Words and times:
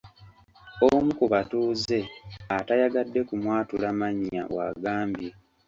Omu 0.87 1.11
ku 1.19 1.25
batuuze 1.33 1.99
atayagadde 2.57 3.19
kumwatula 3.27 3.87
mannya 3.99 4.43
bw’agambye. 4.51 5.29